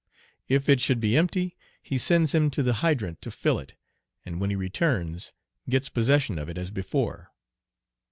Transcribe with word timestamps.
If 0.47 0.67
it 0.67 0.81
should 0.81 0.99
be 0.99 1.15
empty, 1.15 1.55
he 1.83 1.99
sends 1.99 2.33
him 2.33 2.49
to 2.57 2.63
the 2.63 2.73
hydrant 2.81 3.21
to 3.21 3.29
fill 3.29 3.59
it, 3.59 3.75
and, 4.25 4.41
when 4.41 4.49
he 4.49 4.55
returns, 4.55 5.31
gets 5.69 5.89
possession 5.89 6.39
of 6.39 6.49
it 6.49 6.57
as 6.57 6.71
before. 6.71 7.31